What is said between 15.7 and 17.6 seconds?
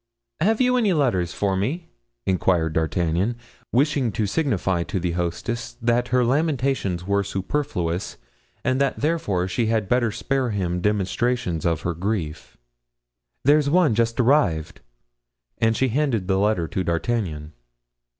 she handed the letter to D'Artagnan.